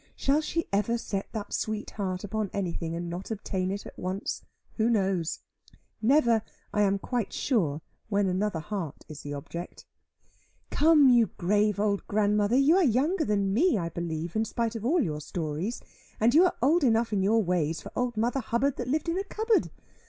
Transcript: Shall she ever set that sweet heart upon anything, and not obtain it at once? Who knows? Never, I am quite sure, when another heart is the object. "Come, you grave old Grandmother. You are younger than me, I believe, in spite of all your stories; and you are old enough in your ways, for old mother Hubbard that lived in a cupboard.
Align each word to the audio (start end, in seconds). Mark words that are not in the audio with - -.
Shall 0.15 0.41
she 0.41 0.67
ever 0.73 0.97
set 0.97 1.31
that 1.31 1.53
sweet 1.53 1.91
heart 1.91 2.23
upon 2.23 2.49
anything, 2.53 2.95
and 2.95 3.07
not 3.07 3.29
obtain 3.29 3.69
it 3.69 3.85
at 3.85 3.99
once? 3.99 4.41
Who 4.77 4.89
knows? 4.89 5.41
Never, 6.01 6.41
I 6.73 6.81
am 6.81 6.97
quite 6.97 7.31
sure, 7.31 7.83
when 8.09 8.25
another 8.25 8.61
heart 8.61 9.05
is 9.07 9.21
the 9.21 9.35
object. 9.35 9.85
"Come, 10.71 11.07
you 11.09 11.27
grave 11.37 11.79
old 11.79 12.07
Grandmother. 12.07 12.57
You 12.57 12.77
are 12.77 12.83
younger 12.83 13.25
than 13.25 13.53
me, 13.53 13.77
I 13.77 13.89
believe, 13.89 14.35
in 14.35 14.43
spite 14.43 14.75
of 14.75 14.83
all 14.83 15.01
your 15.03 15.21
stories; 15.21 15.83
and 16.19 16.33
you 16.33 16.45
are 16.45 16.55
old 16.63 16.83
enough 16.83 17.13
in 17.13 17.21
your 17.21 17.43
ways, 17.43 17.79
for 17.79 17.91
old 17.95 18.17
mother 18.17 18.39
Hubbard 18.39 18.77
that 18.77 18.87
lived 18.87 19.07
in 19.07 19.19
a 19.19 19.23
cupboard. 19.23 19.69